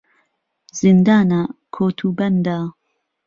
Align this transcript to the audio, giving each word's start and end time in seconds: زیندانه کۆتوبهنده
زیندانه 0.79 1.39
کۆتوبهنده 1.75 2.57